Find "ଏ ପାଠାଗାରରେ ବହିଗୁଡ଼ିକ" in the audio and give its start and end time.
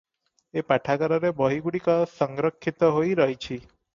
0.59-1.97